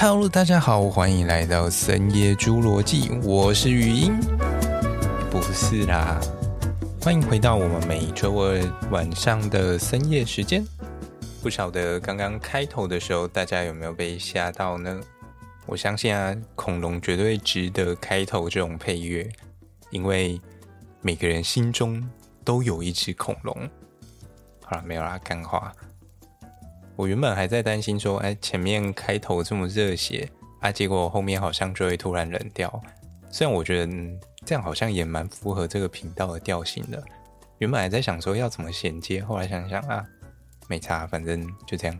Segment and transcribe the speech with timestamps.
[0.00, 4.16] Hello，大家好，欢迎来到深夜侏罗纪，我是语音，
[5.28, 6.20] 不是啦，
[7.00, 8.62] 欢迎回到我们每周二
[8.92, 10.64] 晚上的深夜时间。
[11.42, 15.00] 不晓得刚刚开头的时候，大家有没有被吓到呢？
[15.66, 19.28] 我相信啊，恐龙绝对值得开头这种配乐，
[19.90, 20.40] 因为
[21.00, 22.08] 每个人心中
[22.44, 23.68] 都有一只恐龙。
[24.62, 25.72] 好了，没有啦，干话。
[26.98, 32.82] 我原本还在担心说，哎，前面开头这么热血啊，结果后面好像就会突然冷掉。
[33.30, 37.00] 虽然我觉得、嗯、这样好像也蛮符合这个频道的调性的。
[37.58, 40.04] 原本还在想说要怎么衔接，后来想想啊，
[40.66, 41.96] 没差，反正就这样。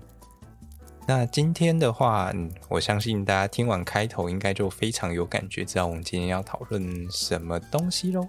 [1.06, 8.26] 那今天的话、嗯，我相信大家听完开头应该就非常有感觉，知道我们今天要讨论什么东西喽。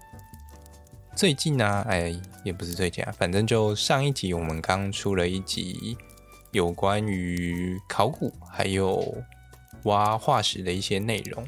[1.16, 5.98] 最近呢、啊，哎，也不是最近啊，反正就上一集我们刚出了一集。
[6.52, 9.16] 有关于考古还有
[9.84, 11.46] 挖化石的一些内容，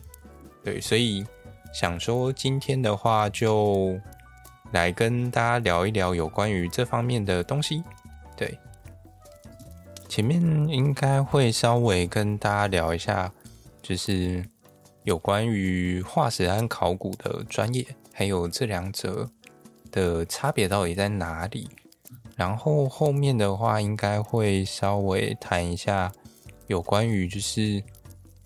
[0.64, 1.26] 对，所以
[1.74, 4.00] 想说今天的话就
[4.72, 7.84] 来跟大家聊一聊有关于这方面的东西。
[8.38, 8.58] 对，
[10.08, 13.32] 前面应该会稍微跟大家聊一下，
[13.82, 14.46] 就是
[15.04, 19.30] 有关于化石和考古的专业，还有这两者
[19.92, 21.68] 的差别到底在哪里。
[22.42, 26.12] 然后后面的话，应该会稍微谈一下
[26.66, 27.84] 有关于就是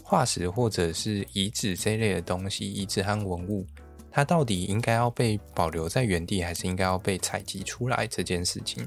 [0.04, 3.66] 化石或者是遗址这类的东西，遗址和文物，
[4.12, 8.86] 它到底应该要被保留在原地，还是应该要被采集出来这件事情。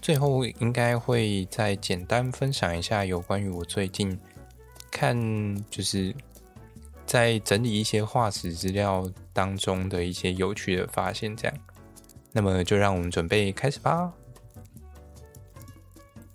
[0.00, 4.18] 最后应该会再简单分享一下有关于我最近
[4.90, 5.14] 看
[5.70, 6.14] 就是
[7.04, 11.54] 在整理一些化石资料当中的一些有趣的发现，这样。
[12.32, 14.10] 那么就让我们准备开始吧。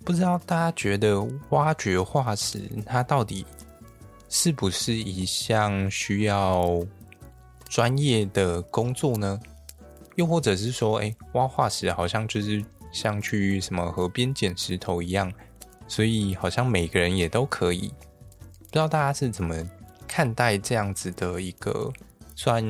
[0.08, 3.46] 不知道大家觉得挖掘化石，它到底
[4.30, 6.82] 是不是一项需要
[7.68, 9.38] 专业的工作呢？
[10.16, 15.30] 又或者是说，哎，挖化石好像就是像去什么河边捡石头一样，
[15.90, 17.90] 所以好像每个人也都可以。
[18.60, 19.54] 不知道大家是怎么
[20.08, 21.92] 看待这样子的一个
[22.34, 22.64] 算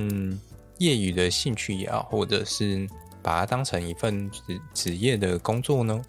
[0.79, 2.89] 业余的兴趣也好，或者是
[3.21, 4.41] 把它当成一份职
[4.73, 6.01] 职业的工作呢？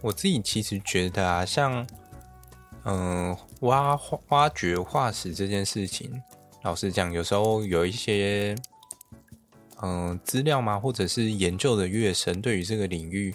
[0.00, 1.86] 我自己其实觉得啊，像
[2.84, 3.98] 嗯、挖
[4.28, 6.22] 挖掘化石这件事情，
[6.62, 8.54] 老实讲，有时候有一些
[9.82, 13.34] 嗯、呃、资料嘛，或者是研究的越深，对于这个领域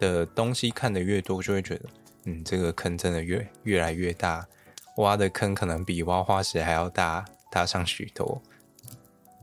[0.00, 1.88] 的东西看得越多，就会觉得
[2.24, 4.44] 嗯，这个坑真的越越来越大，
[4.96, 8.42] 挖的坑可能比挖化石还要大大上许多。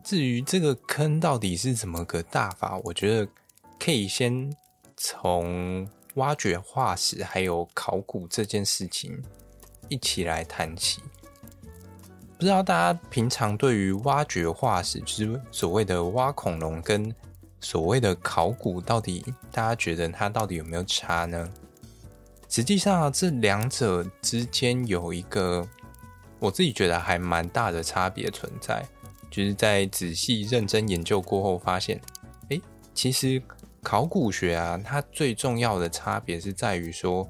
[0.03, 3.31] 至于这个坑到底是怎么个大法，我觉得
[3.79, 4.53] 可以先
[4.97, 5.87] 从。
[6.16, 9.22] 挖掘化石还有考古这件事情，
[9.88, 11.02] 一起来谈起。
[12.38, 17.14] 不知道大家平常对于挖掘化石，就是所谓的挖恐龙，跟
[17.59, 21.50] 所谓的考古，到底大家觉得它到底有没有差呢？
[22.50, 25.68] 实际上，这两者之间有一个
[26.40, 28.84] 我自己觉得还蛮大的差别存在，
[29.30, 32.02] 就是在仔细认真研究过后发现，
[32.50, 32.62] 诶，
[32.94, 33.41] 其实。
[33.81, 37.28] 考古学啊，它最重要的差别是在于说，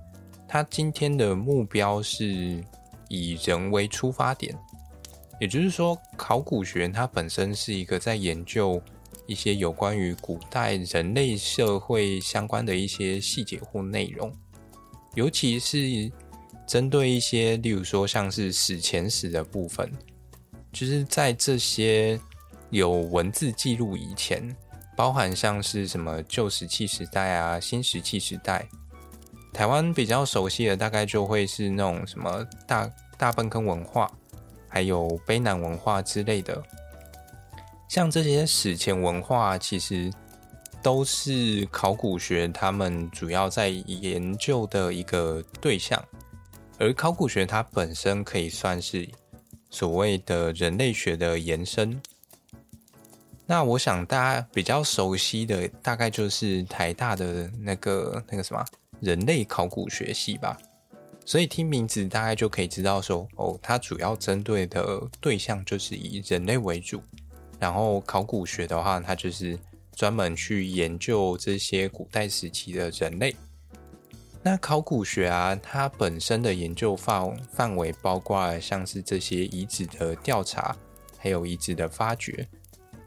[0.48, 2.64] 它今天的目标是
[3.08, 4.58] 以人为出发点，
[5.40, 8.82] 也就是说，考古学它本身是一个在研究
[9.28, 14.34] 一些有关于古代人类社会相关的一些细节或内容，
[15.14, 16.12] 尤其是
[16.66, 19.92] 针对一些，例如说像是史前史的部分，
[20.72, 22.20] 就是在这些
[22.72, 24.56] 有文字记录以前。
[25.00, 28.68] 包含像是什么旧石器时代啊、新石器时代，
[29.54, 34.12] 台湾比较熟悉的大概就会是那种什么大大坌坑文化，
[34.68, 36.62] 还有卑南文化之类的。
[37.88, 40.12] 像这些史前文化，其实
[40.84, 45.98] 都是考古学他们主要在研究的一个对象，
[46.78, 49.08] 而考古学它本身可以算是
[49.70, 52.02] 所谓的人类学的延伸。
[53.52, 58.64] 那我想大家比较熟悉的大概就是台大的那个那个什么
[59.00, 60.56] 人类考古学系吧，
[61.26, 67.02] 所以听名字大概就可以知道说，哦，它主要针对的对象就是以人类为主，
[67.58, 69.58] 然后考古学的话，它就是
[69.96, 73.36] 专门去研究这些古代时期的人类。
[74.44, 80.78] 那考古学啊，它本身的研究范范围包括像是这些遗址的调查，
[81.18, 82.48] 还有遗址的发掘。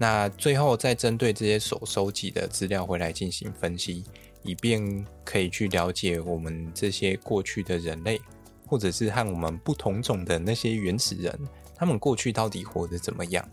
[0.03, 4.05] 那最后再针对这些所收集的资料回来进行分析，
[4.43, 8.21] 以便可以去了解我们这些过去的人类，
[8.67, 11.39] 或者是和我们不同种的那些原始人，
[11.77, 13.49] 他们过去到底活得怎么样？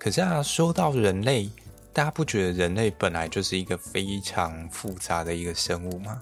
[0.00, 1.48] 可是啊，说到人类，
[1.92, 6.20] 大家不觉得人类本来就是一个非常复杂的一个生物吗？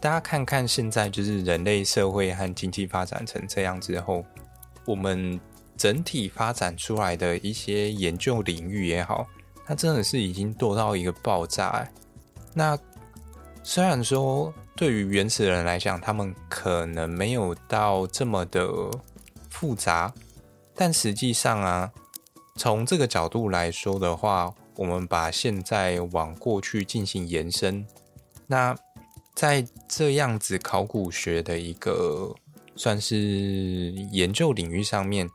[0.00, 4.24] 大家看看现在，就是人类社会和经济发展成这样之后，
[4.86, 5.38] 我们
[5.82, 9.26] 整体发展出来的一些研究领域也好，
[9.66, 11.84] 它真的是已经多到一个爆炸。
[12.54, 12.78] 那
[13.64, 18.70] 虽然说对于原始人来讲，他们可能没有到这么的
[19.50, 20.14] 复杂，
[20.76, 21.90] 但实际上啊。
[22.54, 27.84] 从这个角度来说的话，我们把现在往过去进行延伸，
[28.46, 28.76] 那
[29.34, 32.34] 在这样子考古学的一个
[32.76, 33.16] 算是
[34.12, 35.26] 研究领域上面，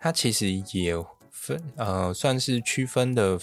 [0.00, 0.94] 它其实也
[1.30, 3.38] 分呃算是区分的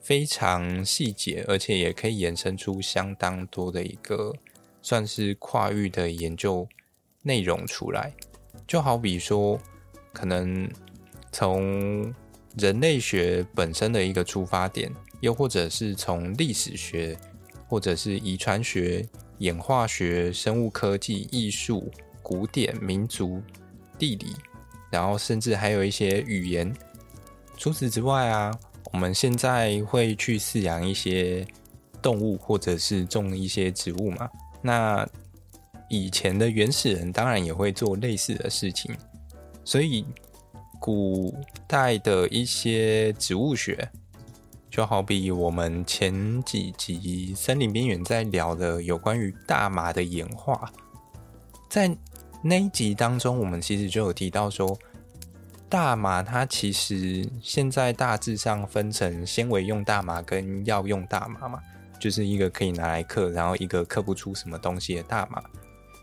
[0.00, 4.34] 非常细节，而且也可以延伸出相当多的一个
[4.82, 6.66] 算是跨域的研究
[7.22, 8.12] 内容出来。
[8.66, 9.60] 就好比说，
[10.12, 10.68] 可能
[11.30, 12.14] 从
[12.56, 14.90] 人类学本身的一个出发点，
[15.20, 17.16] 又或者是从历史学，
[17.68, 19.06] 或者是遗传学、
[19.38, 21.90] 演化学、生物科技、艺术、
[22.22, 23.42] 古典、民族、
[23.98, 24.34] 地理，
[24.90, 26.74] 然后甚至还有一些语言。
[27.56, 28.50] 除此之外啊，
[28.92, 31.46] 我们现在会去饲养一些
[32.02, 34.28] 动物，或者是种一些植物嘛。
[34.60, 35.08] 那
[35.88, 38.94] 以前的原始人当然也会做类似的事情，
[39.64, 40.04] 所以。
[40.82, 43.86] 古代的一些植物学，
[44.70, 50.72] 就好比我们前几集《森林边缘》在聊的有关于大麻的演化，
[51.68, 51.94] 在
[52.42, 54.78] 那一集当中，我们其实就有提到说，
[55.68, 61.60] 大麻它其实现在大致上分成纤维用大麻跟药用大麻嘛，
[61.98, 65.42] 就是一个可以拿来刻，然后一个刻不出什么东西的大麻。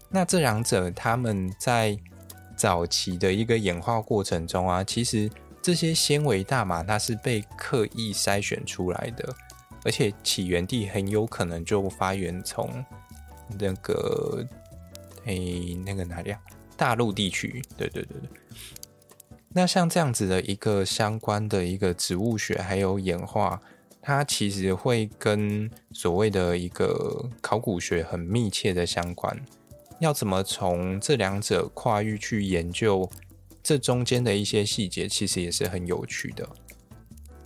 [0.09, 1.97] 那这两者他们在
[2.55, 5.29] 早期的一个演化过程中啊，其实
[5.61, 9.35] 这些纤维大麻它是被刻意筛选出来的，
[9.83, 12.85] 而且起源地很有可能就发源从
[13.59, 14.47] 那个
[15.27, 16.39] 诶、那个哪里啊？
[16.75, 17.61] 大陆地区。
[17.77, 18.29] 对对对对。
[19.49, 23.61] 那像这样子的一个相关的一个植物学还有演化，
[24.01, 29.39] 它其实会跟所谓的一个考古学很密切的相关。
[29.99, 33.09] 要怎么从这两者跨域去研究
[33.63, 36.47] 这中间的一些细节，其实也是很有趣的。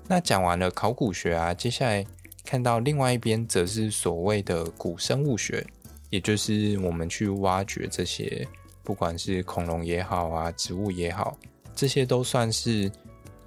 [0.10, 2.06] 那讲完了考古学啊，接下来
[2.44, 5.66] 看到另外一边，则是所谓的古生物学，
[6.12, 8.48] 也就是我们去挖掘这些，
[8.84, 11.36] 不管是恐龙也好啊，植物也好，
[11.74, 12.92] 这些都算是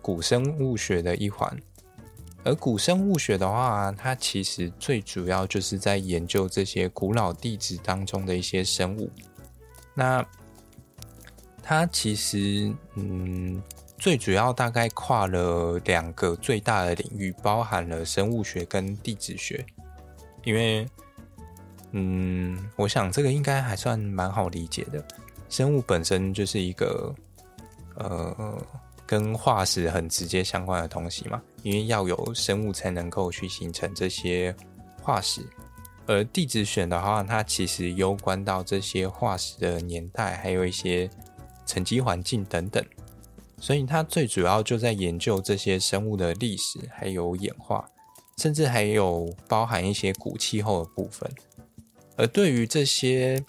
[0.02, 1.56] 古生物学的一环。
[2.42, 9.10] 而古生物学的话，它其实最主要就是在研究这些古老地质当中的一些生物。
[9.94, 10.22] 那
[11.62, 13.62] 它其实，嗯，
[13.96, 19.64] 最主要大概跨了两个最大的领域，包含了生物学跟地质学。
[20.44, 20.86] 因为，
[21.94, 25.02] 嗯，我想这个应该还算蛮好理解的。
[25.48, 27.14] 生物本身就是一个，
[27.96, 28.62] 呃。
[29.06, 34.56] 跟化石很直接相关的东西嘛，因为要有生物才能够去形成这些
[35.02, 35.46] 化石。
[36.06, 41.08] 而地质学的话，它其实攸关到这些化石的年代，还有一些
[41.66, 42.82] 沉积环境等等，
[43.60, 47.86] 所以它最主要就在研究这些生物的历史，还有演化，
[48.38, 51.30] 甚至还有包含一些古气候的部分。
[52.16, 53.44] 而对于这些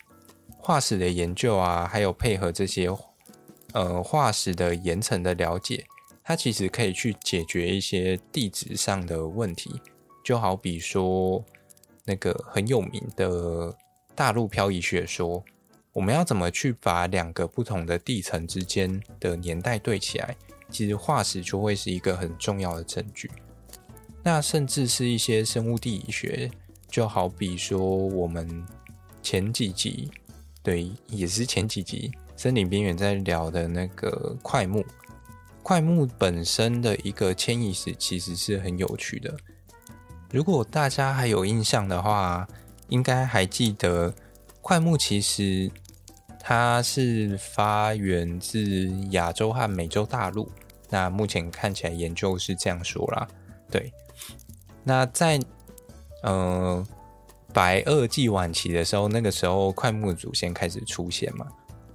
[0.57, 2.89] 化石的研究啊，还有配合这些。
[3.73, 5.85] 呃，化石的岩层的了解，
[6.23, 9.81] 它其实可以去解决一些地质上的问题，
[10.23, 11.43] 就好比说
[12.05, 13.75] 那个很有名的
[14.15, 15.43] 大陆漂移学说，
[15.91, 20.33] 我们要怎么去把两个不同的地层之间的年代对起来，
[20.69, 23.29] 其实化石就会是一个很重要的证据。
[24.23, 26.49] 那甚至是一些生物地理学，
[26.95, 28.65] 就好比说我们
[29.21, 30.09] 前几集，
[30.63, 32.09] 对，也是前几集。
[32.37, 34.81] 森林边缘在聊的那个桧木，
[35.61, 39.35] 桧木本身的一个迁移史其实是很有趣的。
[40.31, 42.47] 如果大家还有印象的话，
[42.87, 44.13] 应该还记得
[44.61, 45.69] 桧木其实
[46.39, 50.49] 它是发源自亚洲和美洲大陆。
[50.89, 53.27] 那目前看起来研究是这样说啦，
[53.69, 53.91] 对。
[54.85, 55.37] 那在
[56.25, 56.85] 呃
[57.53, 61.47] 白垩纪晚期的时候，那个时候快木祖先开始出现嘛。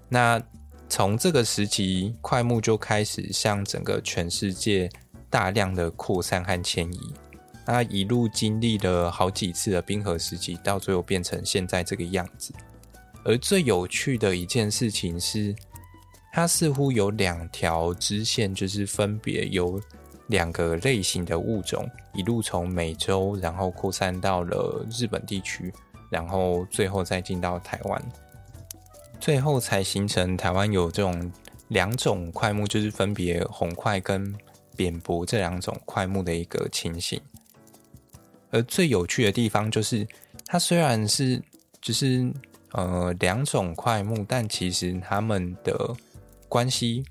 [0.09, 0.41] 那
[0.89, 4.89] 从这个时期，快木就开始向整个全世界
[5.29, 7.01] 大量的扩散和迁移。
[7.67, 12.53] 那一路经历了好几次的冰河时期，到最后变成现在这个样子。
[13.23, 15.55] 而最有趣的一件事情是，
[16.33, 19.81] 它似乎有两条支线，就是分别由
[20.31, 25.71] 两个类型的物种一路从美洲，然后扩散到了日本地区，
[26.09, 28.03] 然后最后再进到台湾，
[29.21, 31.31] 最后才形成台湾有这种
[31.69, 34.35] 两种块木，就是分别红块跟
[34.75, 37.21] 扁柏这两种块木的一个情形。
[38.51, 40.07] 而最有趣的地方就是，
[40.47, 41.43] 它虽然是
[41.83, 42.33] 就是。
[42.73, 45.93] 呃，两种块木，但其实它们的
[46.49, 47.05] 关系，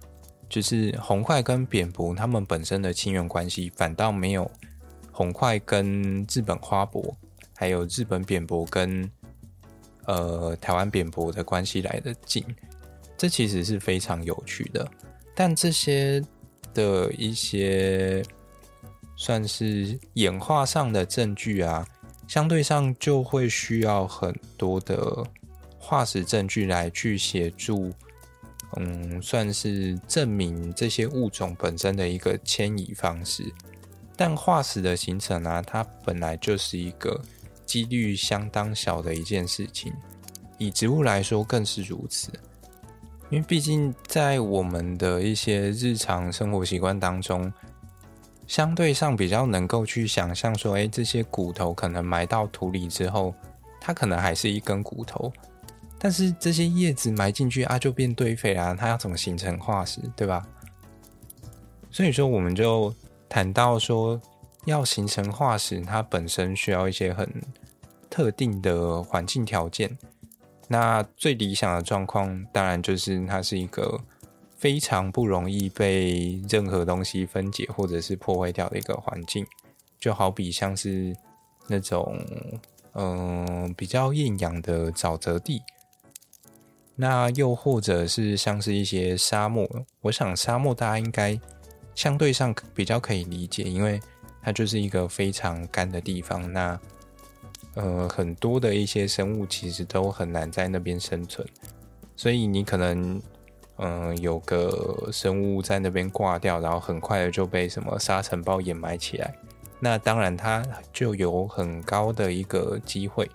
[0.50, 4.50] 就是红桧跟扁柏，它们本身的亲缘关系，反倒没有
[5.12, 7.15] 红桧跟日本花博，
[7.56, 9.10] 还有日本扁柏跟
[10.06, 12.44] 呃台湾扁柏的关系来得近。
[13.15, 14.89] 这其实是非常有趣的。
[15.36, 16.22] 但这些
[16.74, 18.24] 的一些
[19.15, 21.88] 算是演化上的证据啊，
[22.27, 25.24] 相对上就会需要很多的。
[25.82, 27.91] 化石证据来去协助，
[28.78, 33.44] 嗯，算是证明这些物种本身的一个迁移方式。
[34.16, 37.20] 但化石的形成啊，它本来就是一个
[37.66, 39.94] 几率相当小的一件事情。
[40.58, 42.30] 以植物来说更是如此，
[43.30, 47.52] 因为毕竟在我们的一些日常生活习惯当中，
[48.46, 53.34] 相对上比较能够去想象说，哎，这些骨头可能埋到土里之后，
[53.80, 55.32] 它可能还是一根骨头。
[56.01, 58.74] 但是这些叶子埋进去啊，就变堆肥啦。
[58.74, 60.48] 它要怎么形成化石，对吧？
[61.91, 62.94] 所以说，我们就
[63.27, 64.20] 谈到说，
[64.65, 67.29] 要形成化石，它本身需要一些很
[68.10, 69.98] 特定的环境条件。
[70.70, 74.00] 那最理想的状况，当然就是它是一个
[74.56, 79.46] 非常不容易被任何东西分解或者是破坏掉的一个环境。
[80.00, 81.13] 就好比像是
[81.68, 82.18] 那种
[82.94, 85.62] 嗯、比较厌氧的沼泽地。
[87.01, 89.65] 那又或者是像是一些沙漠，
[90.01, 91.39] 我想沙漠大家应该
[91.96, 94.01] 相对上比较可以理解，因为
[94.44, 96.51] 它就是一个非常干的地方。
[96.51, 96.77] 那
[97.75, 101.48] 呃，很多的一些生物其实都很难在那边生存，
[102.18, 103.22] 所以你可能
[103.77, 109.34] 嗯、有个生物在那边挂掉，然后很快的就被什么沙尘暴掩埋起来。
[109.79, 113.32] 那当然它就有很高的一个机会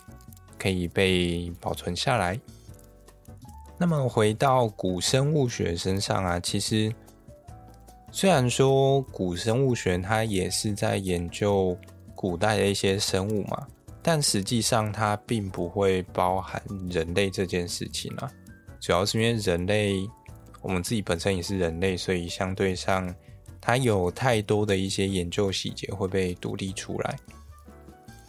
[0.59, 2.39] 可以被保存下来。
[3.77, 6.95] 那么回到古生物学身上啊，其实
[8.13, 11.77] 虽然说古生物学它也是在研究
[12.15, 13.67] 古代的一些生物嘛，
[14.01, 18.31] 但实际上它并不会包含人类这件事情啊。
[18.81, 20.09] 主要是因为人类，
[20.63, 23.13] 我们自己本身也是人类，所以相对上
[23.61, 27.17] 它有太多的一些研究细节会被独立出来。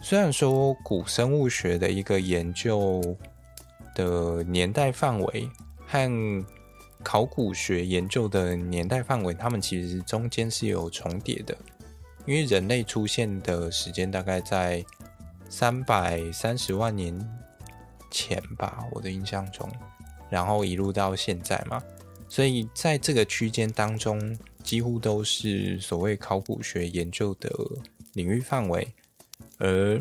[0.02, 3.00] 虽然说古生物学的一个研究。
[3.96, 5.50] 的年代范围
[5.86, 6.44] 和
[7.02, 11.56] 考古学研究的年代范围，它们其实中间是有重叠的，
[12.26, 14.84] 因为人类出现的时间大概在
[15.48, 17.18] 三百三十万年
[18.10, 19.66] 前吧，我的印象中，
[20.28, 21.82] 然后一路到现在嘛，
[22.28, 27.50] 所以在这个区间当中，几乎都是所谓考古学研究的
[28.12, 28.86] 领域范围，
[29.58, 29.98] 而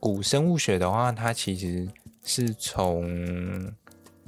[0.00, 1.88] 古生物学的话，它其实。
[2.24, 3.70] 是从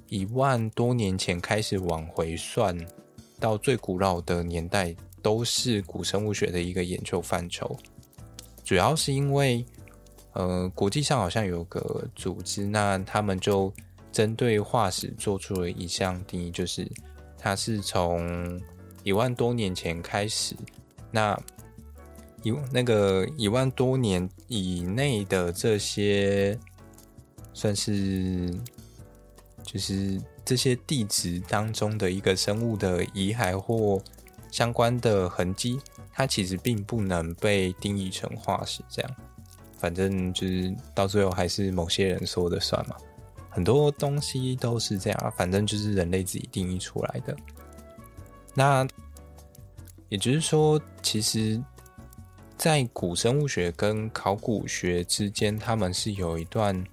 [0.09, 2.77] 一万多年前开始往回算，
[3.39, 7.77] 到最古老的年代，都是古生物学的一个研究范畴。
[8.65, 9.65] 主要是因为，
[10.33, 13.73] 呃，国际上好像有个组织，那他们就
[14.11, 16.91] 针对化石做出了一项定义，就是
[17.39, 18.61] 它是从
[19.05, 20.57] 一万多年前开始，
[21.11, 21.41] 那
[22.43, 26.59] 一那个一万多年以内的这些。
[27.55, 28.53] 算是
[29.63, 34.03] 就是这些地质当中的一个生物的遗骸或
[34.51, 35.81] 相关的痕迹，
[36.13, 38.83] 它其实并不能被定义成化石。
[38.91, 39.17] 这样，
[39.79, 42.97] 反正就是到最后还是某些人说的算嘛。
[43.49, 47.35] 很多东西都是这样，反正就是人类自己定义出来的。
[48.53, 48.87] 那
[50.09, 51.63] 也就是说，其实，
[52.59, 56.85] 在古生物学跟考古学之间，他们是有一段。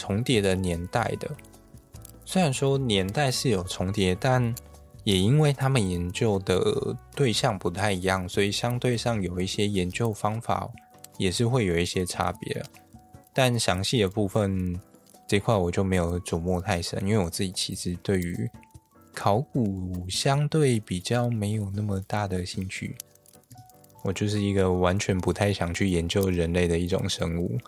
[0.00, 1.30] 重叠的年代的，
[2.24, 4.54] 虽然说年代是有重叠，但
[5.04, 10.66] 也因为他们研究的对象不太一样，所以相对上有一些研究方法
[11.18, 12.62] 也是会有一些差别。
[13.34, 14.80] 但详细的部分
[15.28, 18.50] 这块我就没有琢磨太深，因为我自己其实对于
[19.12, 22.96] 考古相对比较没有那么大的兴趣，
[24.02, 27.58] 我就是一个完全不太想去研究人类的一种生物。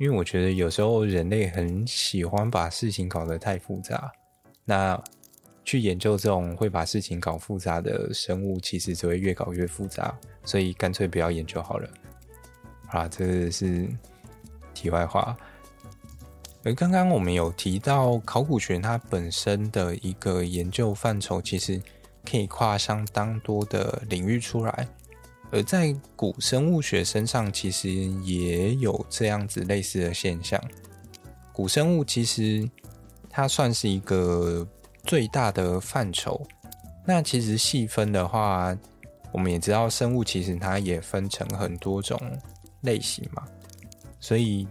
[0.00, 4.10] 因为我觉得有时候人类很喜欢把事情搞得太复杂，
[4.64, 4.98] 那
[5.62, 11.90] 去研究这种会把事情搞复杂的生物，其实只会越搞越复杂，所以干脆不要研究好了。
[12.86, 13.86] 啊，这是
[14.72, 15.36] 题外话。
[16.64, 21.78] 而刚刚我们有提到，考古学它本身的一个研究范畴，其实
[22.24, 24.88] 可以跨相当多的领域出来。
[25.52, 30.62] 而在古生物学身上，其实也有这样子类似的现象。
[31.52, 32.68] 古生物其实
[33.28, 34.66] 它算是一个
[35.04, 36.46] 最大的范畴。
[37.04, 38.76] 那其实细分的话，
[39.32, 42.20] 我们也知道，生物其实它也分成很多种
[42.82, 43.42] 类型嘛。
[44.20, 44.68] 所以，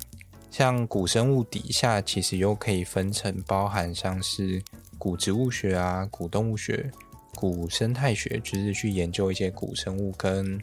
[0.50, 4.62] 像古生物底下，其实又可以分成包含像是
[4.98, 6.90] 古植物学啊、古动物学。
[7.36, 10.60] 古生态学就是去研究一些古生物跟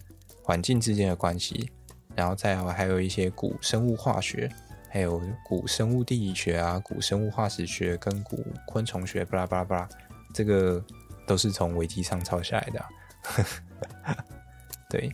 [0.47, 1.69] 环境之间的关系，
[2.15, 4.49] 然后再还有一些古生物化学，
[4.89, 9.89] 还有古生物地理学啊、古生物化石学跟古昆虫学，巴拉巴拉巴拉，
[10.33, 10.81] 这个
[11.27, 12.81] 都是从维基上抄下来的
[14.05, 14.17] 啊。
[14.89, 15.13] 对，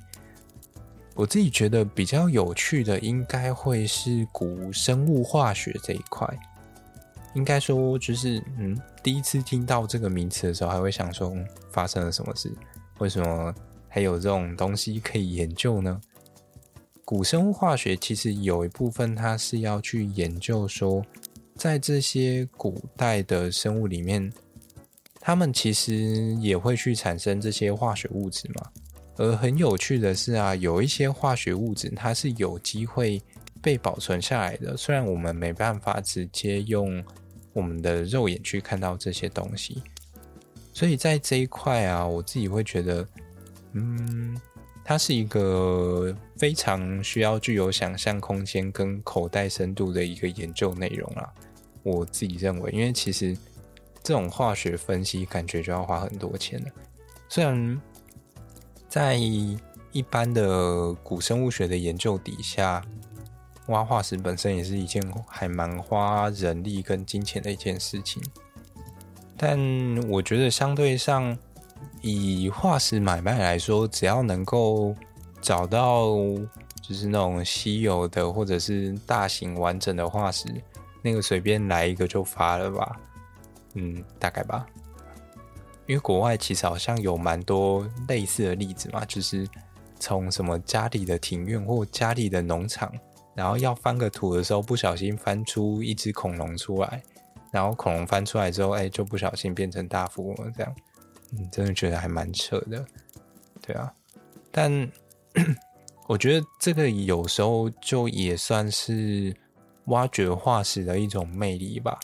[1.14, 6.28] 我自己觉得比较有趣的，应该会是古生物化学这一块。
[7.32, 11.34] 应该说，就是嗯，第一次听到这个名词的时候，还会想说
[11.70, 12.52] 发生了什么事？
[12.98, 13.54] 为什么
[13.94, 16.00] 还有这种东西可以研究呢？
[17.04, 21.04] 古生物化学其实有一部分，它是要去研究说，
[21.56, 24.32] 在这些古代的生物里面，
[25.20, 25.94] 它们其实
[26.40, 28.70] 也会去产生这些化学物质嘛。
[29.16, 33.20] 而很有趣的是啊，有一些化学物质，它是有机会
[33.60, 37.04] 被保存下来的，虽然我们没办法直接用。
[37.54, 39.82] 我们的肉眼去看到这些东西，
[40.72, 43.06] 所以在这一块啊，我自己会觉得，
[43.72, 44.40] 嗯，
[44.84, 51.32] 它是一个非常需要具有想象空间跟口袋深度的一个研究内容啦。
[51.82, 53.36] 我自己认为，因为其实
[54.02, 56.68] 这种化学分析感觉就要花很多钱了。
[57.28, 57.80] 虽然
[58.88, 59.58] 在一
[60.10, 62.82] 般的古生物学的研究底下。
[63.68, 68.20] 挖化石本身也是一件还蛮花人力跟金钱的一件事情，
[69.36, 69.56] 但
[70.08, 71.38] 我觉得相对上，
[72.00, 74.94] 以化石买卖来说，只要能够
[75.40, 76.08] 找到
[76.80, 80.48] 就是那种稀有的或者是大型完整的化石，
[81.02, 83.00] 那个随便来一个就发了吧，
[83.74, 84.66] 嗯，大概吧。
[85.86, 89.48] 因为国外其实好像有蛮多类似的例子嘛，就是
[89.98, 92.92] 从什么家里的庭院或家里的农场。
[93.34, 97.02] 然后要翻个土的时候，不小心翻出一只恐龙出来，
[97.50, 100.52] 然后恐龙翻出来之后，哎，就不小心变成大富翁。
[100.54, 100.76] 这样，
[101.32, 102.84] 嗯，真的觉得还蛮扯的，
[103.60, 103.92] 对啊。
[104.50, 104.70] 但
[106.08, 109.34] 我觉得这个有时候就也算是
[109.86, 111.98] 挖掘化石的一种魅力吧。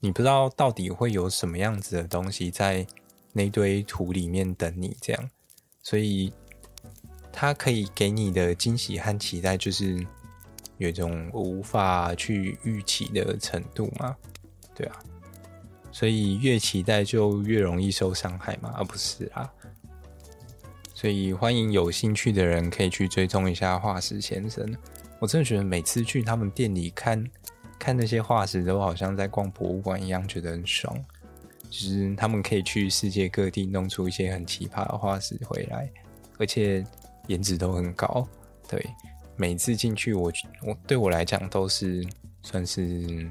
[0.00, 2.86] 你不知道到底会有什么样子的东西在
[3.32, 5.30] 那堆土里面等你，这样，
[5.82, 6.32] 所以。
[7.32, 10.04] 它可以给你的惊喜和期待，就是
[10.78, 14.16] 有一种无法去预期的程度嘛，
[14.74, 14.98] 对啊，
[15.92, 19.50] 所以越期待就越容易受伤害嘛，而不是啊。
[20.94, 24.76] 所以欢迎有兴趣的人可以去追踪一下化石先生。
[25.18, 27.24] 我真的觉得每次去他们店里看
[27.78, 30.96] 看那些化石，都好像在逛博物馆一样，觉得很爽。
[31.68, 35.90] 就是他们可以去世界各地弄出一些很奇葩的化石回来，
[36.38, 36.84] 而且。
[37.26, 38.26] 颜值都很高，
[38.66, 38.84] 对，
[39.36, 40.32] 每次进去我
[40.66, 42.04] 我对我来讲都是
[42.42, 43.30] 算是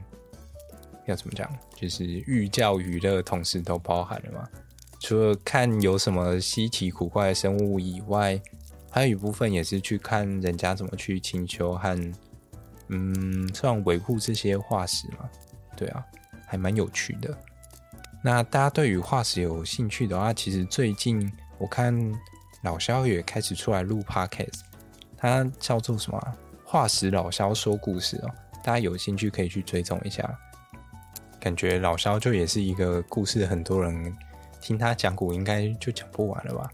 [1.09, 4.47] 要怎么讲，就是寓教于乐，同时都包含了嘛。
[4.99, 8.39] 除了看有什么稀奇古怪的生物以外，
[8.89, 12.13] 还有一部分也是去看人家怎么去请求和
[12.87, 15.29] 嗯，算维护这些化石嘛。
[15.75, 16.05] 对啊，
[16.45, 17.37] 还蛮有趣的。
[18.23, 22.13] 那大家对于化石有兴趣的话，其实最近我看。
[22.63, 24.59] 老萧也开始出来录 podcast，
[25.15, 26.21] 他叫做什么？
[26.65, 28.29] 化石老萧说故事哦，
[28.61, 30.37] 大家有兴趣可以去追踪一下。
[31.39, 34.17] 感觉老萧就也是一个故事，很多人
[34.61, 36.69] 听他讲古应该就讲不完了吧？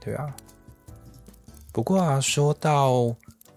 [0.00, 0.34] 对啊。
[1.72, 3.14] 不过啊，说到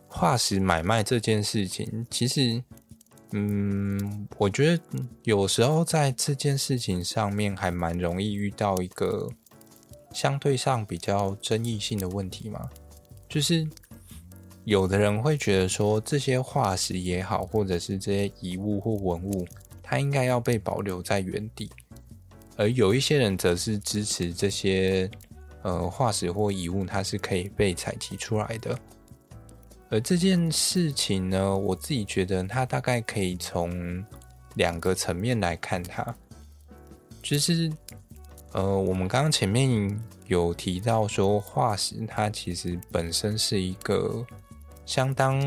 [0.08, 2.63] 化石买卖这件事情，其实，
[3.32, 4.84] 嗯，我觉得
[5.24, 9.30] 有时候在这件事情上面还蛮容易遇到一个。
[10.13, 12.67] 相对上比较争议性的问题嘛，
[13.30, 13.67] 就是
[14.63, 19.46] 有的人会觉得说，这些化石也好，或者是这些遗物或文物，
[19.89, 21.69] 它应该要被保留在原地；
[22.58, 25.10] 而有一些人则是支持这些
[25.62, 28.78] 呃化石或遗物，它是可以被采集出来的。
[29.89, 34.04] 而这件事情呢，我自己觉得它大概可以从
[34.56, 36.13] 两个层面来看它，
[37.21, 37.71] 就是
[38.52, 44.26] 呃，我们刚刚前面有提到说，化石它其实本身是一个
[44.86, 45.41] 相当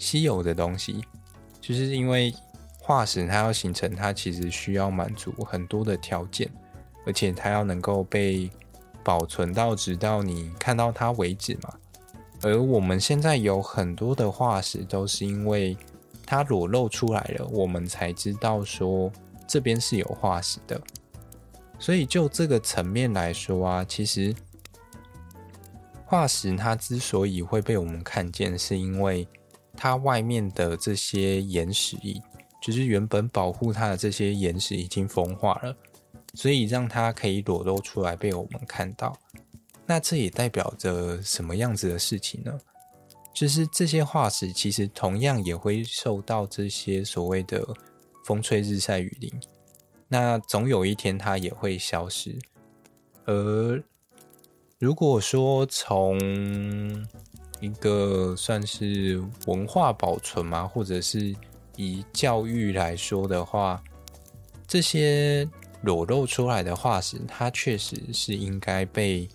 [0.00, 1.04] 稀有的东西，
[1.60, 2.34] 就是因为
[2.90, 6.50] 化石它要形成，它其实需要满足很多的条件，
[7.06, 8.50] 而且它要能够被
[9.04, 11.72] 保存到直到你看到它为止嘛。
[12.42, 15.76] 而我们现在有很多的化石，都是因为
[16.26, 19.08] 它裸露出来了，我们才知道说
[19.46, 20.80] 这边是有化石的。
[21.78, 24.34] 所以就这个层面来说啊，其实
[26.04, 29.28] 化石它之所以会被我们看见，是因为
[29.76, 31.96] 它外面的这些岩石，
[32.60, 35.76] 就是原本保护它的这些岩石已经风化了，
[36.34, 39.16] 所以让它可以裸露出来被我们看到。
[39.86, 42.58] 那这也代表着什么样子的事情呢？
[43.32, 47.66] 就是这些化石其实同样也会受到这些所谓的
[48.24, 49.32] 风吹日晒雨淋，
[50.08, 52.36] 那总有一天它也会消失。
[53.24, 53.82] 而
[54.78, 56.18] 如果说从
[57.60, 61.34] 一个算是文化保存嘛，或者是
[61.80, 63.82] 以教育来说的话，
[64.66, 65.48] 这些
[65.82, 69.28] 裸露出来的化石，它确实是应该被。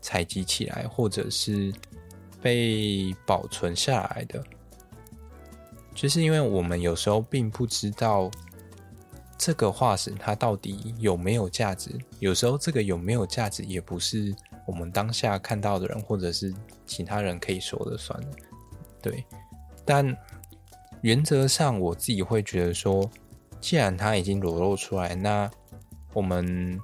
[0.00, 1.74] 采集起来，或者是
[2.40, 4.42] 被保存下来的，
[5.92, 8.30] 就是因为我们有时候并不知道
[9.36, 11.90] 这个化石它到底有没有价值。
[12.20, 14.32] 有时候这个有没有价值，也不是
[14.66, 16.54] 我们当下看到的人或者是
[16.86, 18.28] 其他人可以说了算的。
[19.02, 19.24] 对，
[19.84, 20.16] 但
[21.02, 23.10] 原则上我自己会觉得说，
[23.60, 25.50] 既然它已经裸露出来，那
[26.12, 26.80] 我们。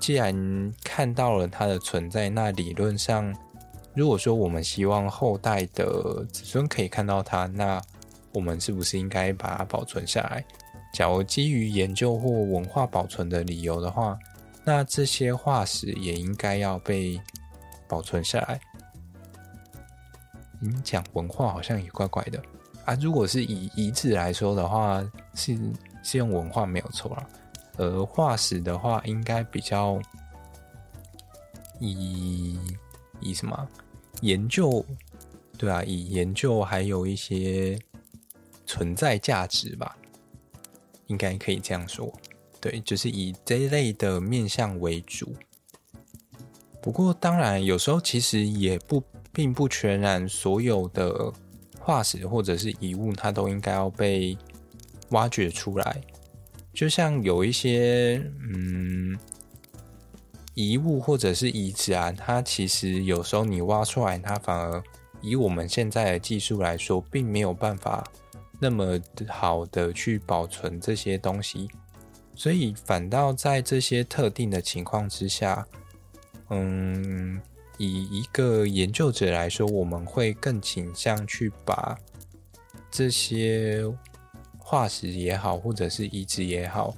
[0.00, 3.36] 既然看到了它的存在，那理论上，
[3.94, 7.78] 如果说我们希望后代的子孙可以看到它，那
[8.32, 10.42] 我们是不是应该把它保存下来？
[10.94, 14.18] 假如基于研究或文化保存的理由的话，
[14.64, 17.20] 那这些化石也应该要被
[17.86, 18.58] 保存下来。
[20.58, 22.42] 你讲文化好像也怪怪的
[22.84, 22.96] 啊！
[23.00, 25.02] 如果是以遗址来说的话，
[25.34, 25.58] 是
[26.02, 27.26] 是用文化没有错啦。
[27.76, 30.00] 而化石的话，应该比较
[31.78, 32.58] 以
[33.20, 33.68] 以什么
[34.20, 34.84] 研究？
[35.56, 37.78] 对啊，以研究还有一些
[38.66, 39.96] 存在价值吧，
[41.06, 42.12] 应该可以这样说。
[42.60, 45.34] 对，就是以这一类的面向为主。
[46.82, 51.32] 不过，当然有时候其实也不并不全然所有的
[51.90, 54.38] 化石或者是遗物，它都应该要被
[55.08, 56.00] 挖掘出来。
[56.72, 58.22] 就像有一些
[58.54, 59.18] 嗯
[60.54, 64.80] 遗物或者是遗址啊，它其实有时候你挖出来，它反而
[65.20, 68.06] 以我们现在的技术来说，并没有办法
[68.60, 71.68] 那么好的去保存这些东西，
[72.36, 75.66] 所以反倒在这些特定的情况之下，
[76.50, 77.40] 嗯，
[77.80, 81.98] 以一个研究者来说，我们会更倾向去把
[82.90, 83.84] 这些。
[84.62, 86.94] 化石也好，或者是遗址也好，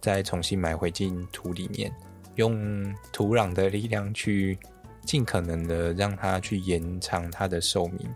[0.00, 1.92] 再重新埋回进土里面，
[2.36, 4.58] 用土壤的力量去
[5.04, 8.08] 尽可能的让它去延长它的寿命，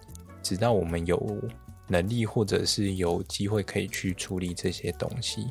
[0.42, 1.38] 直到我们有
[1.86, 5.50] 能力或者是有机会可以去处理这些东西。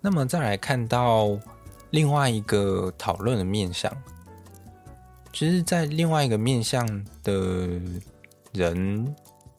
[0.00, 1.36] 那么再来看到
[1.92, 3.96] 另外一个讨论的面向，
[5.32, 6.84] 其实，在另外一个面向
[7.22, 7.80] 的
[8.52, 9.14] 人。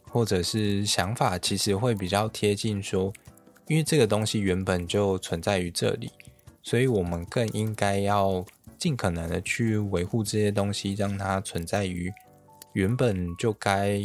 [0.06, 3.12] 或者是想法，其实会比较贴近说，
[3.65, 6.12] 因为这个东西原本就存在于这里，
[6.62, 8.46] 所以我们更应该要
[8.78, 12.13] 尽可能的去维护这些东西，让它存在于
[12.74, 14.02] 原本就该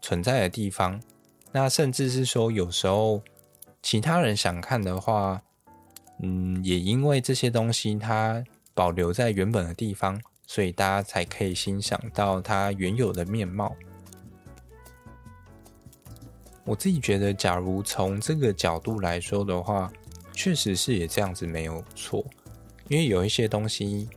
[0.00, 0.98] 存在的地方。
[1.52, 3.20] 那甚至是说，有时候
[3.82, 5.42] 其他人想看的话，
[6.22, 8.42] 嗯，也因为这些东西它
[8.74, 13.76] 保留在原本的地方，所以大家才可以欣赏到它原有的面貌。
[16.64, 19.92] 我自己觉得，假如从这个角度来说的话，
[20.32, 22.24] 确实是也这样子没有错。
[22.86, 24.08] 因为有一些东西，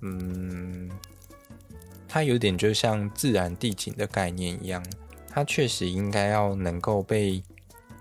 [0.00, 0.90] 嗯，
[2.08, 4.84] 它有点就像自然地景的概念一样，
[5.28, 7.40] 它确实应该要能够被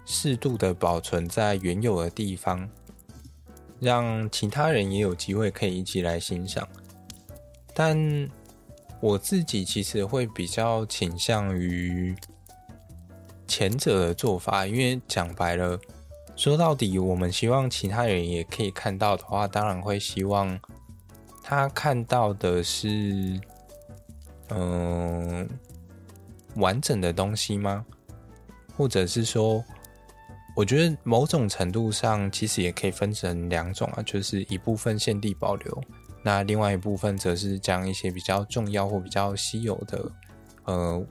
[0.04, 2.68] 适度的保存在原有的地方，
[3.80, 6.68] 让其他人也有机会可以一起来欣赏。
[7.74, 8.30] 但
[9.00, 12.16] 我自己其实会比较倾向于。
[13.48, 15.80] 前者的做法，因为讲白了，
[16.36, 20.60] 说到底，我们希望其他人也可以看到的话，当然会希望
[21.44, 23.40] 他看到的是
[24.50, 25.48] 嗯、
[26.56, 27.86] 完整的东西吗？
[28.76, 29.64] 或者是说，
[30.56, 35.84] 我觉得某种程度上其实也可以分成两种啊，就是一部分现地保留，
[36.24, 40.12] 那另外一部分则是将一些比较重要或比较稀有的，
[40.64, 41.06] 呃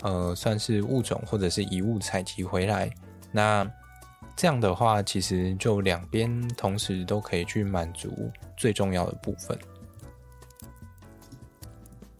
[0.00, 2.90] 呃，算是物种或者是遗物采集回来。
[3.30, 3.70] 那
[4.34, 9.58] 这样的话，其实就两边同时都可以去满足最重要的部分。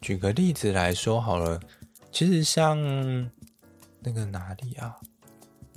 [0.03, 1.59] 举个例子来说好了，
[2.12, 2.77] 其实像
[4.01, 4.95] 那个哪里啊？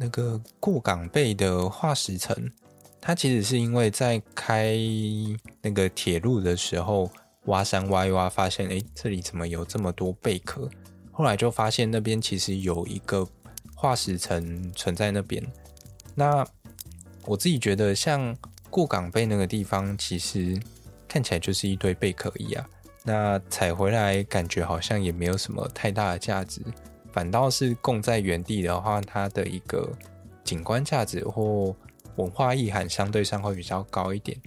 [0.01, 2.35] 那个过港贝的化石层，
[2.99, 4.75] 它其实是因为在开
[5.61, 7.07] 那个铁路的时候
[7.45, 10.67] 挖山挖一挖，发现哎，这里怎么有这么多贝壳？
[11.11, 13.27] 后来就发现那边其实有一个
[13.75, 15.45] 化石层存在那边。
[16.15, 16.43] 那
[17.25, 18.35] 我自己觉得，像
[18.71, 20.59] 过港贝那个地方，其实
[21.07, 22.65] 看起来就是一堆贝壳一样。
[23.03, 26.59] 那采回来感觉好像也没有什么太大的价值。
[27.11, 29.89] 反倒是供在原地的话，它的一个
[30.43, 31.75] 景观价值或
[32.15, 34.37] 文化意涵相对上会比较高一点。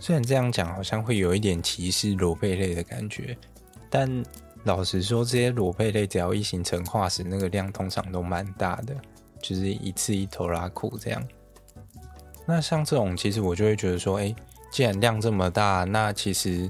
[0.00, 3.36] 虽然这样讲好像会有一点歧视裸贝类的感觉，
[3.90, 4.22] 但
[4.64, 8.94] 老实说，这些裸贝类只要一形成化石，那个量通常都蛮大的，
[9.40, 11.22] 就是一次一拖拉库这样。
[12.46, 14.34] 那像这种，其实我就会觉得说，哎，
[14.70, 16.68] 既然量这么大，那其实。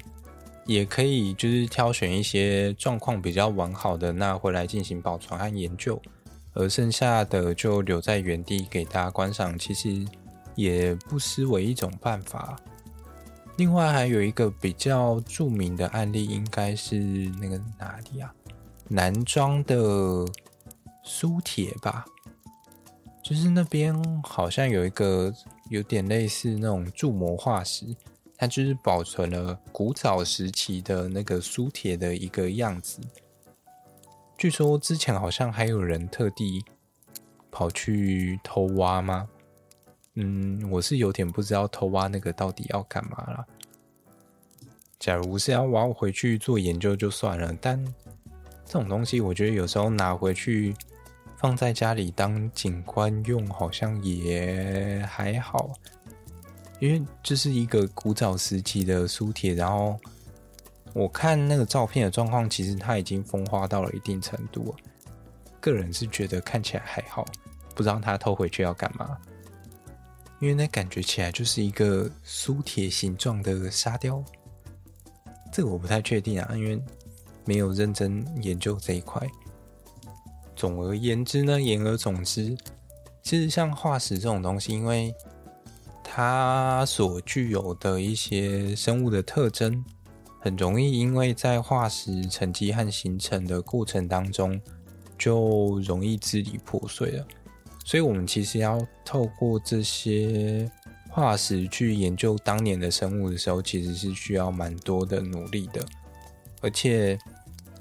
[0.64, 6.00] 也可以就是挑选一些状况比较完好的，那回来进行保存和研究，
[6.54, 10.06] 而剩下的就留在原地给大家观赏，其实
[10.54, 12.58] 也不失为一种办法。
[13.56, 16.96] 另外还有一个比较著名的案例，应该是
[17.40, 18.32] 那个哪里啊？
[18.88, 20.26] 南庄的
[21.02, 22.04] 苏铁吧，
[23.22, 25.32] 就是那边好像有一个
[25.68, 27.84] 有点类似那种铸模化石。
[28.42, 32.98] 它就是保存了古早时期的那个苏铁的一个样子。
[34.36, 36.64] 据说之前好像还有人特地
[37.52, 39.28] 跑去偷挖吗？
[40.14, 43.46] 嗯，我是有点不知道偷挖那个到底要干嘛啦。
[44.98, 47.80] 假如是要挖回去做研究就算了，但
[48.64, 50.74] 这种东西我觉得有时候拿回去
[51.36, 55.70] 放在家里当景观用，好像也还好。
[56.82, 59.96] 因为这是一个古早时期的书帖，然后
[60.92, 64.74] 我看那个照片的状况，其实它已经风化到了一定程度。
[65.60, 67.24] 个人是觉得看起来还好，
[67.72, 69.16] 不知道他偷回去要干嘛。
[70.40, 74.20] 因为那感觉起来就是一个苏铁形状的沙雕，
[75.52, 76.82] 这个我不太确定啊，因为
[77.44, 79.24] 没有认真研究这一块。
[80.56, 82.56] 总而言之呢，言而总之，
[83.22, 85.14] 其实像化石这种东西，因为
[86.14, 89.82] 它所具有的一些生物的特征，
[90.40, 94.60] 很容易因为在化石沉积和形成的过程当中，
[95.16, 97.26] 就容易支离破碎了。
[97.82, 100.70] 所以，我们其实要透过这些
[101.08, 105.82] 化石去研究当年的生物的时候，其实是需要蛮多的努力的。
[106.60, 107.18] 而且，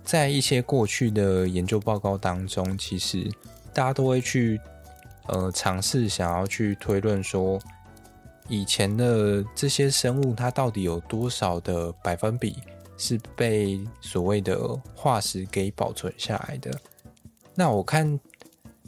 [0.06, 3.30] 在一些过去的研究报告当中，其实
[3.74, 4.58] 大家都会去
[5.28, 7.60] 呃尝试想要去推论说。
[8.48, 12.58] 以前的这些生物，它到底有多少的百分比
[12.98, 14.58] 是被所谓的
[14.94, 16.72] 化石给保存下来的？
[17.56, 18.20] 那我看，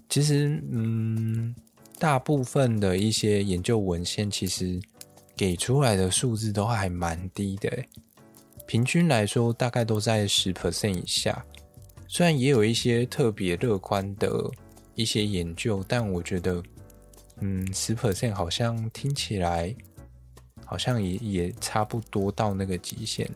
[0.10, 1.56] 其实，嗯，
[1.98, 4.82] 大部分的一些研究文献，其实
[5.36, 7.72] 给出来的数字都还蛮低的，
[8.66, 11.46] 平均来说大概都在十 percent 以下。
[12.08, 14.52] 虽然也有一些特别乐观的
[14.96, 16.62] 一些研究，但我觉得。
[17.46, 19.76] 嗯，十 percent 好像听起来
[20.64, 23.30] 好像也也差不多到那个极限，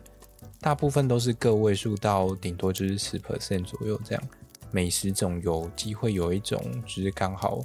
[0.62, 4.24] 大部分都是个位数到顶多就是十 percent 左右这样。
[4.70, 7.60] 每十种有机会有一种就是刚好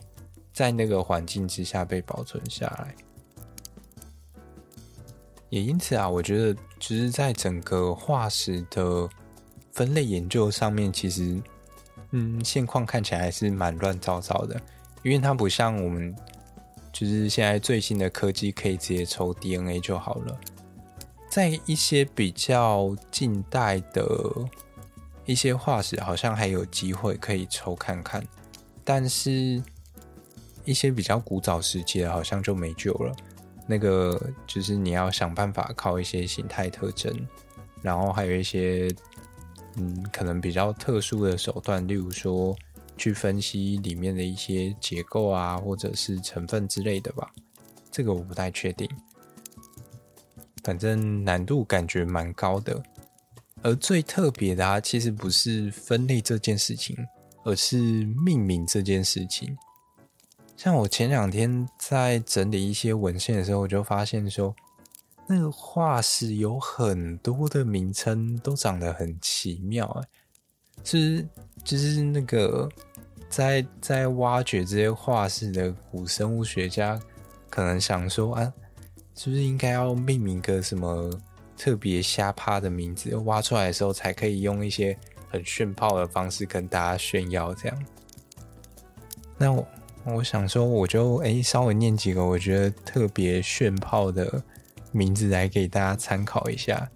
[0.51, 2.93] 在那个环境之下被保存下来，
[5.49, 9.09] 也因此啊，我觉得就是在整个化石的
[9.71, 11.41] 分类研究上面，其实
[12.11, 14.61] 嗯现况看起来还是蛮乱糟糟的，
[15.03, 16.13] 因为它不像我们。
[16.93, 20.39] 就是现在最新的科技可以直接抽 DNA 就好了，
[21.27, 24.05] 在一些比较近代的
[25.25, 28.23] 一些化石，好像还有机会可以抽看看，
[28.83, 29.61] 但是
[30.63, 33.15] 一些比较古早时期的，好像就没救了。
[33.65, 37.11] 那个就是你要想办法靠一些形态特征，
[37.81, 38.87] 然后还有一些
[39.77, 42.55] 嗯，可能比较特殊的手段，例如说。
[42.97, 47.31] 去分析里面的一些结构啊，或者是成分之类的吧，
[47.91, 48.89] 这个我不太确定。
[50.63, 52.81] 反正难度感觉蛮高的。
[53.61, 56.97] 而最特别的啊，其实不是分类这件事情，
[57.45, 57.77] 而是
[58.25, 59.57] 命名这件事情。
[60.57, 64.53] 像我前两天在整理一些文献的时候，我就发现说，
[65.27, 70.07] 那个化石有很多的名称都长得很奇妙，哎，
[70.83, 71.27] 就是
[71.63, 72.69] 就是那个
[73.29, 76.99] 在在挖掘这些化石的古生物学家，
[77.49, 78.53] 可能想说啊，
[79.15, 81.09] 是不是应该要命名个什么
[81.57, 84.97] 特别瞎趴的名字，挖出来的时候才可以用一些
[85.29, 87.85] 很炫炮的方式跟大家炫耀这样。
[89.37, 89.65] 那我。
[90.05, 94.43] 我想说，我就哎、稍微念几个我觉得特别炫炮的
[94.91, 96.89] 名字来给大家参考一下。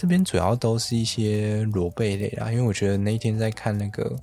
[0.00, 4.18] 这边主要都是一些螺贝类啦，因为我觉得那一天在看那个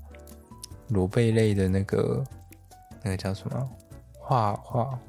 [0.88, 2.26] 螺贝类的那个
[3.04, 3.70] 那个叫什么
[4.18, 5.00] 化化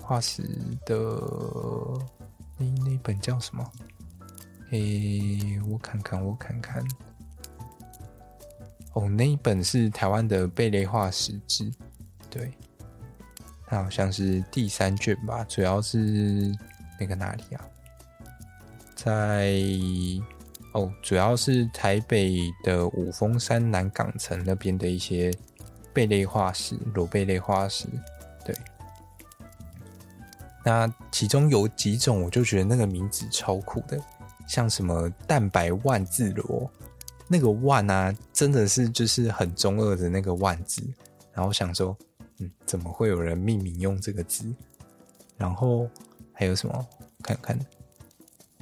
[0.00, 0.42] 化石
[0.84, 0.96] 的
[2.58, 3.64] 那那本叫什么？
[4.72, 6.84] 诶、我看看，我看看。
[8.94, 11.72] 哦，那一本是台湾的贝类化石志。
[12.28, 12.50] 对，
[13.64, 16.52] 它好像是第三卷吧，主要是
[16.98, 17.64] 那个哪里啊？
[18.96, 19.52] 在
[20.72, 25.32] 哦，主要是台北的五峰山南港城那边的一些
[25.92, 27.86] 贝类化石，裸贝类化石。
[28.44, 28.56] 对，
[30.64, 34.00] 那其中有几种，我就觉得那个名字超酷的，
[34.48, 36.68] 像什么蛋白万字螺，
[37.28, 40.82] 那个万啊，真的是就是很中二的那个万字，
[41.32, 41.96] 然后想说。
[42.38, 44.44] 嗯，怎么会有人命名用这个字？
[45.38, 45.88] 然后
[46.34, 46.86] 还有什么？
[47.22, 47.58] 看看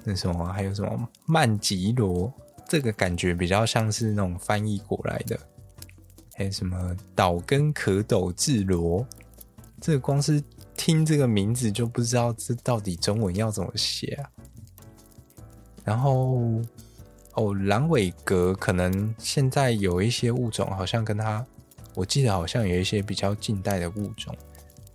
[0.05, 0.53] 那什么？
[0.53, 2.33] 还有什么曼吉罗？
[2.69, 5.39] 这个感觉比较像是那种翻译过来的。
[6.35, 9.07] 还有什么岛根可斗智罗？
[9.81, 10.43] 这个光是
[10.77, 14.31] 听这个名字就不知道这到底中文要怎么写啊。
[15.85, 16.61] 然后
[17.35, 21.45] 哦，蓝尾蛤可能现在有一些物种好像跟它。
[21.95, 24.35] 我记得好像有一些比较近代的物种，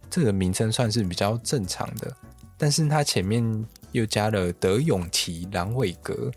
[0.09, 2.13] 这个名称算是比较正常的，
[2.57, 6.31] 但是它前面又加了德永崎蓝尾蛤，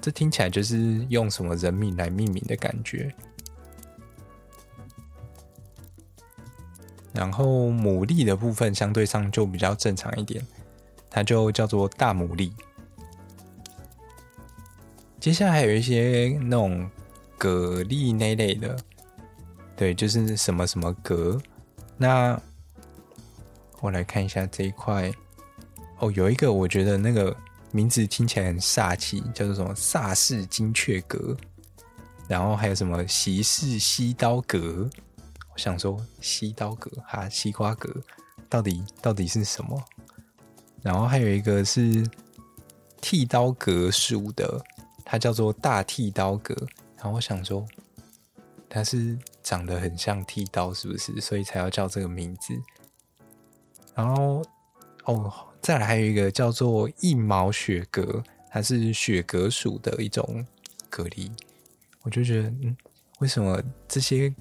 [0.00, 3.14] 这听起来就是用什么人名来命名的感觉。
[7.12, 10.44] 然后牡蛎的部分相对上就比较正常一点，
[11.08, 12.52] 它就叫做大牡蛎。
[15.20, 16.90] 接下来还有一些那种
[17.38, 18.76] 蛤蜊那类的。
[19.76, 21.40] 对，就是什么什么蛤。
[21.96, 22.38] 那
[23.80, 25.12] 我来看一下这一块。
[25.98, 27.36] 哦，有一个我觉得那个
[27.70, 31.36] 名字听起来很煞气，叫做什么“萨氏金雀阁”。
[32.28, 34.88] 然后还有什么“席氏西刀阁”。
[35.52, 37.88] 我想说西刀阁哈，西瓜蛤
[38.48, 39.82] 到底到底是什么？
[40.82, 42.04] 然后还有一个是
[43.00, 44.60] 剃刀蛤属的，
[45.04, 46.54] 它叫做大剃刀蛤。
[46.96, 47.66] 然后我想说。
[48.66, 51.20] 它是长得很像剃刀，是不是？
[51.20, 52.52] 所以才要叫这个名字。
[53.94, 54.44] 然后，
[55.04, 60.44] 哦，再来还有一个叫做硬毛雪蛤，它是雪蛤属的一种
[60.90, 61.30] 蛤蜊。
[62.02, 62.76] 我就觉得，嗯，
[63.18, 64.32] 为什么这些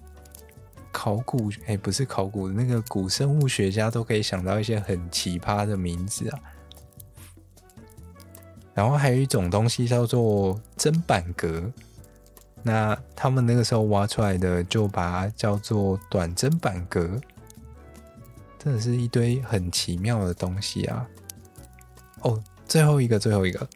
[0.91, 6.39] 考古，哎，不是考古，那个古生物学家都可以想到一些很奇葩的名字啊？
[8.73, 11.71] 然后还有一种东西叫做砧板蛤。
[12.65, 17.21] 那他们那个时候挖出来的，就把它叫做短砧板蛤，
[18.63, 21.07] 真的是一堆很奇妙的东西啊！
[22.21, 23.67] 哦，最后一个，最后一个，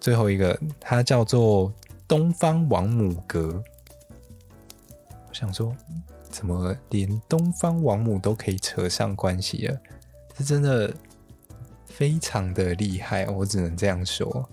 [0.00, 1.72] 最后一个，它叫做
[2.08, 3.62] 东方王母阁。
[5.28, 5.76] 我想说，
[6.30, 9.78] 怎么连东方王母都可以扯上关系了？
[10.34, 10.94] 这真的
[11.84, 14.48] 非常的厉害，我只能这样说。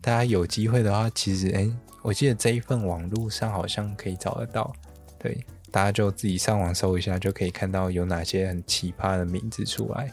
[0.00, 1.68] 大家有机会的话，其实哎。
[2.04, 4.70] 我记得这一份网络上好像可以找得到，
[5.18, 5.42] 对，
[5.74, 10.08] 大家就自己上网搜一下，就可以看到有哪些很奇葩的名字出来。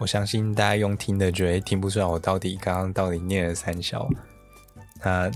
[0.00, 4.10] 我相信大家用听的觉得听不出来我到底刚刚到底念了三小。
[5.04, 5.30] 那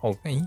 [0.00, 0.40] 哦哎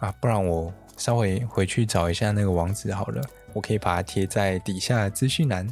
[0.00, 5.64] 啊，不然我稍微回去找一下那个网址好了，我可以把它贴在底下的资讯栏。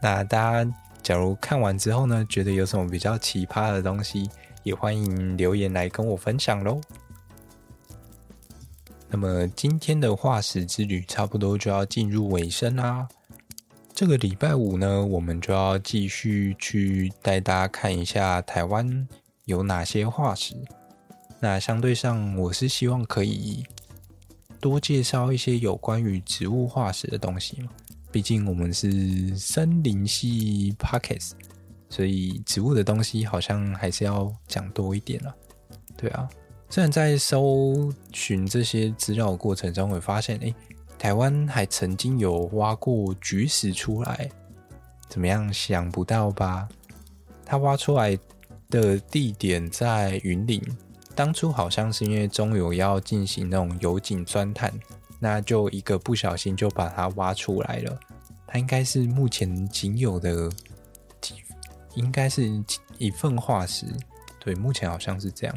[0.00, 0.72] 那大家
[1.02, 4.30] 假如看完之后呢，觉得有什么比较奇葩的东西，
[4.62, 6.80] 也欢迎留言来跟我分享喽。
[9.08, 13.08] 那么今天的化石之旅差不多就要进入尾声啦。
[13.94, 19.08] 这个礼拜五呢，我们就要继续去带大家看一下台湾
[19.46, 20.54] 有哪些化石。
[21.40, 23.64] 那相对上，我是希望可以
[24.60, 27.70] 多介绍一些有关于植物化石的东西嘛。
[28.10, 31.34] 毕竟我们是森林系 p o c k e t。
[31.88, 35.34] 所以植物的东西好像还是要讲多一点了。
[35.96, 36.28] 对啊，
[36.68, 40.54] 虽然在搜寻这些资料的过程中，会发现，哎，
[40.98, 44.28] 台湾还曾经有挖过菊石出来，
[45.08, 45.50] 怎么样？
[45.52, 46.68] 想不到吧？
[47.44, 48.18] 它挖出来
[48.68, 50.60] 的地点在云林，
[51.14, 54.72] 当初好像是因为中油要进行那种油井钻探，
[55.20, 57.98] 那就一个不小心就把它挖出来了。
[58.48, 60.50] 它应该是目前仅有的，
[61.94, 62.62] 应该是
[62.98, 63.86] 一份化石。
[64.40, 65.56] 对，目前好像是这样。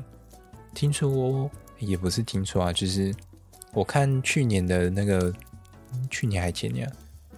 [0.73, 3.13] 听说也不是听说啊，就是
[3.73, 5.33] 我看去年的那个，
[6.09, 6.91] 去年还前年，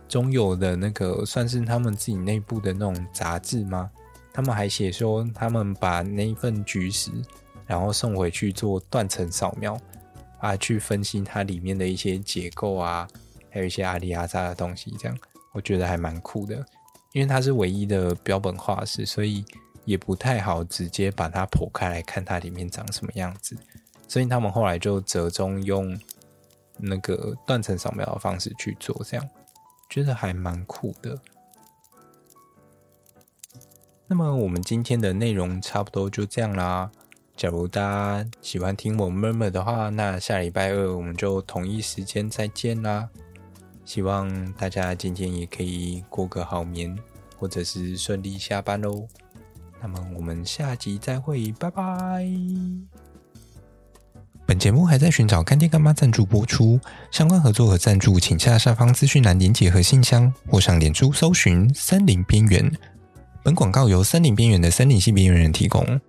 [0.07, 3.89] 中油的那个算是他们自己内部的那种杂志吗？
[4.34, 7.11] 他们还写说，他们把那一份菊石，
[7.67, 9.77] 然后送回去做断层扫描
[10.39, 13.07] 啊，去分析它里面的一些结构啊，
[13.49, 15.17] 还有一些阿里阿扎的东西，这样。
[15.53, 16.65] 我觉得还蛮酷的，
[17.11, 19.43] 因为它是唯一的标本化石，所以
[19.86, 23.57] 也不太好直接把它剖开来看它里面长什么样子。
[24.07, 25.97] 所以他们后来就折中用
[26.77, 29.29] 那个断层扫描的方式去做，这样
[29.89, 31.17] 觉得还蛮酷的。
[34.07, 36.91] 那么我们今天的内容差不多就这样啦。
[37.38, 43.09] 假如大家喜欢听我 murmur 的话，那下礼拜二我们就同一时间再见啦。
[43.86, 46.97] 希望大家今天也可以过个好眠，
[47.38, 49.07] 或者是顺利下班喽。
[49.82, 52.25] 那么我们下集再会，拜拜。
[54.45, 56.79] 本节目还在寻找干爹干妈赞助播出，
[57.09, 62.71] 相关合作和赞助，请下下方资讯栏连结和信箱，或上脸书搜寻“森林边缘”。
[63.43, 65.99] 本广告由森林边缘的森林系边缘人提供。